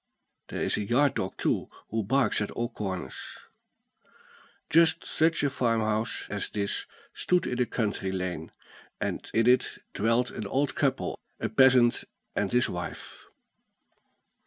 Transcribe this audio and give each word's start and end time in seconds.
There 0.47 0.63
is 0.63 0.77
a 0.77 0.83
yard 0.83 1.13
dog 1.13 1.37
too, 1.37 1.69
who 1.91 2.01
barks 2.01 2.41
at 2.41 2.49
all 2.49 2.69
corners. 2.69 3.37
Just 4.67 5.05
such 5.05 5.43
a 5.43 5.49
farmhouse 5.51 6.25
as 6.27 6.49
this 6.49 6.87
stood 7.13 7.45
in 7.45 7.61
a 7.61 7.67
country 7.67 8.11
lane; 8.11 8.51
and 8.99 9.29
in 9.31 9.45
it 9.45 9.77
dwelt 9.93 10.31
an 10.31 10.47
old 10.47 10.73
couple, 10.73 11.19
a 11.39 11.49
peasant 11.49 12.05
and 12.35 12.51
his 12.51 12.67
wife. 12.67 13.27